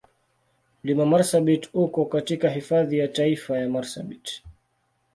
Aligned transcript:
Mlima 0.83 1.05
Marsabit 1.05 1.69
uko 1.73 2.05
katika 2.05 2.49
Hifadhi 2.49 2.97
ya 2.99 3.07
Taifa 3.07 3.57
ya 3.59 3.69
Marsabit. 3.69 4.43